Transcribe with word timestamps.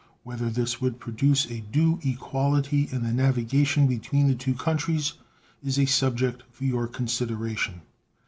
Whether 0.23 0.49
this 0.49 0.81
would 0.81 0.99
produce 0.99 1.45
a 1.45 1.59
due 1.59 1.99
equality 2.01 2.89
in 2.91 3.03
the 3.03 3.11
navigation 3.11 3.85
between 3.85 4.27
the 4.27 4.33
two 4.33 4.55
countries 4.55 5.13
is 5.63 5.77
a 5.77 5.85
subject 5.85 6.41
for 6.49 6.63
your 6.63 6.87
consideration. 6.87 7.81